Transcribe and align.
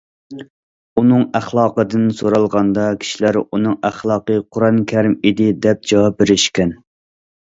ئۇنىڭ 0.99 1.25
ئەخلاقىدىن 1.39 2.07
سورالغاندا، 2.21 2.85
كىشىلەر:« 3.03 3.37
ئۇنىڭ 3.41 3.75
ئەخلاقى‹ 3.89 4.39
قۇرئان 4.57 4.79
كەرىم› 4.93 5.13
ئىدى» 5.33 5.51
دەپ 5.67 5.85
جاۋاب 5.93 6.17
بېرىشكەن. 6.23 6.73